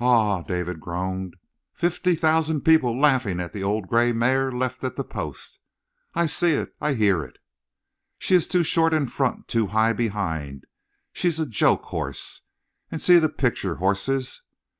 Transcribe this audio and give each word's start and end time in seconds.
"Ah!" 0.00 0.42
David 0.42 0.80
groaned. 0.80 1.36
"Fifty 1.72 2.16
thousand 2.16 2.62
people 2.62 3.00
laughing 3.00 3.38
at 3.38 3.52
the 3.52 3.62
old 3.62 3.86
gray 3.86 4.10
mare 4.10 4.50
left 4.50 4.82
at 4.82 4.96
the 4.96 5.04
post!" 5.04 5.60
"I 6.16 6.26
see 6.26 6.54
it! 6.54 6.74
I 6.80 6.94
hear 6.94 7.22
it!" 7.22 7.38
"She's 8.18 8.48
too 8.48 8.64
short 8.64 8.92
in 8.92 9.06
front; 9.06 9.46
too 9.46 9.68
high 9.68 9.92
behind. 9.92 10.64
She's 11.12 11.38
a 11.38 11.46
joke 11.46 11.84
horse. 11.84 12.42
And 12.90 13.00
see 13.00 13.20
the 13.20 13.28
picture 13.28 13.76
horses! 13.76 14.42